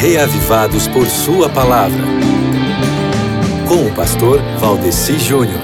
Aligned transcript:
reavivados 0.00 0.86
por 0.86 1.08
Sua 1.08 1.48
palavra. 1.48 2.04
Com 3.66 3.84
o 3.84 3.94
pastor 3.96 4.40
Valdeci 4.60 5.18
Júnior. 5.18 5.60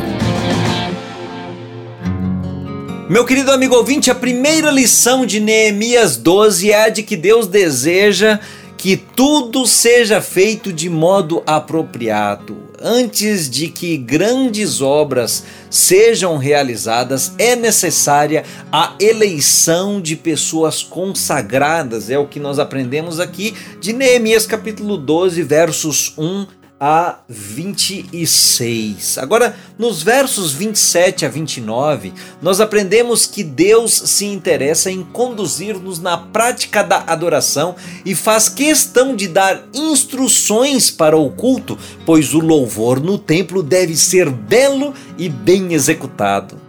Meu 3.09 3.25
querido 3.25 3.53
amigo 3.53 3.77
ouvinte, 3.77 4.11
a 4.11 4.15
primeira 4.15 4.73
lição 4.73 5.25
de 5.25 5.39
Neemias 5.39 6.17
12 6.17 6.73
é 6.73 6.85
a 6.85 6.89
de 6.89 7.05
que 7.05 7.17
Deus 7.17 7.47
deseja 7.47 8.41
que 8.77 8.97
tudo 8.97 9.69
seja 9.69 10.21
feito 10.21 10.73
de 10.73 10.91
modo 10.91 11.41
apropriado. 11.47 12.64
Antes 12.87 13.49
de 13.49 13.69
que 13.69 13.97
grandes 13.97 14.83
obras 14.83 15.43
sejam 15.71 16.37
realizadas, 16.37 17.33
é 17.39 17.57
necessária 17.57 18.45
a 18.71 18.95
eleição 19.01 20.03
de 20.03 20.15
pessoas 20.15 20.83
consagradas. 20.83 22.11
É 22.11 22.19
o 22.19 22.29
que 22.29 22.39
nós 22.39 22.59
aprendemos 22.59 23.19
aqui 23.19 23.55
de 23.81 23.95
Neemias 23.95 24.47
capítulo 24.47 24.99
12, 24.99 25.43
versos 25.43 26.13
1 26.19 26.47
a 26.87 27.21
26. 27.31 29.17
Agora, 29.17 29.57
nos 29.79 30.03
versos 30.03 30.53
27 30.53 31.25
a 31.25 31.31
29, 31.31 32.13
nós 32.43 32.61
aprendemos 32.61 33.25
que 33.25 33.43
Deus 33.43 33.95
se 33.95 34.27
interessa 34.27 34.91
em 34.91 35.03
conduzir-nos 35.03 35.99
na 35.99 36.19
prática 36.19 36.85
da 36.85 37.03
adoração 37.07 37.75
e 38.05 38.15
faz 38.15 38.51
questão 38.51 39.17
de 39.17 39.29
dar 39.29 39.67
instruções 39.73 40.91
para 40.91 41.17
o 41.17 41.31
culto, 41.31 41.79
pois 42.05 42.35
o 42.35 42.39
louvor 42.39 43.01
no 43.01 43.17
templo 43.17 43.63
deve 43.63 43.97
ser 43.97 44.29
belo 44.29 44.93
e 45.17 45.27
bem 45.31 45.73
executado. 45.73 46.61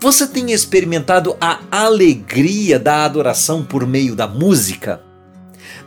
Você 0.00 0.26
tem 0.26 0.50
experimentado 0.50 1.36
a 1.40 1.60
alegria 1.70 2.76
da 2.76 3.04
adoração 3.04 3.62
por 3.62 3.86
meio 3.86 4.16
da 4.16 4.26
música? 4.26 5.07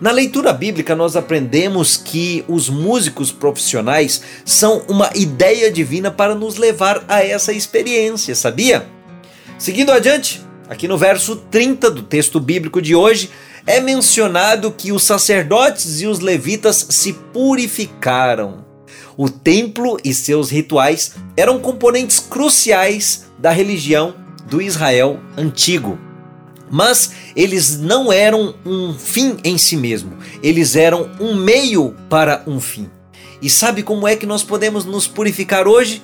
Na 0.01 0.09
leitura 0.09 0.51
bíblica, 0.51 0.95
nós 0.95 1.15
aprendemos 1.15 1.95
que 1.95 2.43
os 2.47 2.67
músicos 2.67 3.31
profissionais 3.31 4.19
são 4.43 4.81
uma 4.87 5.11
ideia 5.13 5.71
divina 5.71 6.09
para 6.09 6.33
nos 6.33 6.57
levar 6.57 7.05
a 7.07 7.23
essa 7.23 7.53
experiência, 7.53 8.33
sabia? 8.33 8.87
Seguindo 9.59 9.91
adiante, 9.91 10.41
aqui 10.67 10.87
no 10.87 10.97
verso 10.97 11.35
30 11.35 11.91
do 11.91 12.01
texto 12.01 12.39
bíblico 12.39 12.81
de 12.81 12.95
hoje, 12.95 13.29
é 13.67 13.79
mencionado 13.79 14.71
que 14.71 14.91
os 14.91 15.03
sacerdotes 15.03 16.01
e 16.01 16.07
os 16.07 16.19
levitas 16.19 16.87
se 16.89 17.13
purificaram. 17.13 18.65
O 19.15 19.29
templo 19.29 19.99
e 20.03 20.15
seus 20.15 20.49
rituais 20.49 21.13
eram 21.37 21.59
componentes 21.59 22.17
cruciais 22.19 23.25
da 23.37 23.51
religião 23.51 24.15
do 24.49 24.63
Israel 24.63 25.19
antigo. 25.37 26.10
Mas 26.71 27.11
eles 27.35 27.77
não 27.77 28.11
eram 28.11 28.55
um 28.65 28.93
fim 28.93 29.37
em 29.43 29.57
si 29.57 29.75
mesmo, 29.75 30.17
eles 30.41 30.75
eram 30.75 31.09
um 31.19 31.35
meio 31.35 31.95
para 32.09 32.43
um 32.47 32.59
fim. 32.59 32.89
E 33.41 33.49
sabe 33.49 33.83
como 33.83 34.07
é 34.07 34.15
que 34.15 34.25
nós 34.25 34.43
podemos 34.43 34.85
nos 34.85 35.07
purificar 35.07 35.67
hoje? 35.67 36.01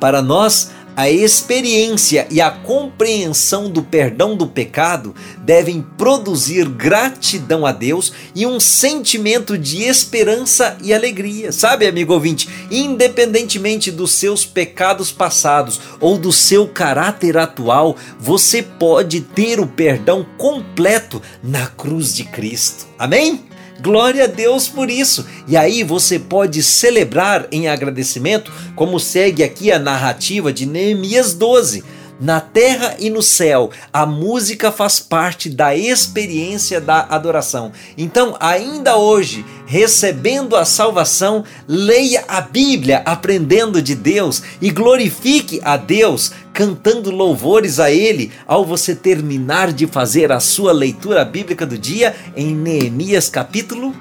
Para 0.00 0.20
nós 0.22 0.70
a 0.98 1.08
experiência 1.08 2.26
e 2.28 2.40
a 2.40 2.50
compreensão 2.50 3.70
do 3.70 3.84
perdão 3.84 4.36
do 4.36 4.48
pecado 4.48 5.14
devem 5.38 5.80
produzir 5.96 6.68
gratidão 6.68 7.64
a 7.64 7.70
Deus 7.70 8.12
e 8.34 8.44
um 8.44 8.58
sentimento 8.58 9.56
de 9.56 9.84
esperança 9.84 10.76
e 10.82 10.92
alegria. 10.92 11.52
Sabe, 11.52 11.86
amigo 11.86 12.12
ouvinte, 12.12 12.48
independentemente 12.68 13.92
dos 13.92 14.10
seus 14.10 14.44
pecados 14.44 15.12
passados 15.12 15.80
ou 16.00 16.18
do 16.18 16.32
seu 16.32 16.66
caráter 16.66 17.38
atual, 17.38 17.96
você 18.18 18.60
pode 18.60 19.20
ter 19.20 19.60
o 19.60 19.68
perdão 19.68 20.26
completo 20.36 21.22
na 21.40 21.68
cruz 21.68 22.12
de 22.12 22.24
Cristo. 22.24 22.88
Amém? 22.98 23.44
Glória 23.80 24.24
a 24.24 24.26
Deus 24.26 24.68
por 24.68 24.90
isso. 24.90 25.24
E 25.46 25.56
aí 25.56 25.84
você 25.84 26.18
pode 26.18 26.62
celebrar 26.62 27.46
em 27.52 27.68
agradecimento, 27.68 28.52
como 28.74 28.98
segue 28.98 29.42
aqui 29.42 29.70
a 29.70 29.78
narrativa 29.78 30.52
de 30.52 30.66
Neemias 30.66 31.34
12 31.34 31.97
na 32.20 32.40
terra 32.40 32.96
e 32.98 33.08
no 33.10 33.22
céu, 33.22 33.70
a 33.92 34.04
música 34.04 34.72
faz 34.72 34.98
parte 34.98 35.48
da 35.48 35.76
experiência 35.76 36.80
da 36.80 37.06
adoração. 37.08 37.72
Então, 37.96 38.36
ainda 38.40 38.96
hoje, 38.96 39.44
recebendo 39.66 40.56
a 40.56 40.64
salvação, 40.64 41.44
leia 41.66 42.24
a 42.26 42.40
Bíblia 42.40 43.02
aprendendo 43.04 43.80
de 43.80 43.94
Deus 43.94 44.42
e 44.60 44.70
glorifique 44.70 45.60
a 45.62 45.76
Deus 45.76 46.32
cantando 46.52 47.10
louvores 47.10 47.78
a 47.78 47.90
Ele 47.90 48.32
ao 48.46 48.64
você 48.64 48.94
terminar 48.94 49.72
de 49.72 49.86
fazer 49.86 50.32
a 50.32 50.40
sua 50.40 50.72
leitura 50.72 51.24
bíblica 51.24 51.64
do 51.64 51.78
dia 51.78 52.16
em 52.34 52.54
Neemias 52.54 53.28
capítulo 53.28 53.94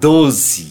12. 0.00 0.70